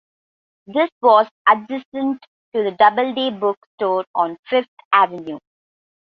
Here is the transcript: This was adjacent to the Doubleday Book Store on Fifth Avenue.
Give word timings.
This 0.65 0.89
was 1.03 1.27
adjacent 1.47 2.25
to 2.55 2.63
the 2.63 2.75
Doubleday 2.79 3.29
Book 3.37 3.59
Store 3.75 4.03
on 4.15 4.35
Fifth 4.49 4.65
Avenue. 4.91 5.37